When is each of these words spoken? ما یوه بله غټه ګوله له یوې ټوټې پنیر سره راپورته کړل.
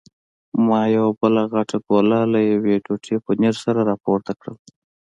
ما 0.67 0.81
یوه 0.95 1.11
بله 1.21 1.41
غټه 1.53 1.77
ګوله 1.87 2.19
له 2.33 2.39
یوې 2.51 2.75
ټوټې 2.85 3.15
پنیر 3.25 3.55
سره 3.63 3.81
راپورته 3.91 4.31
کړل. 4.39 4.55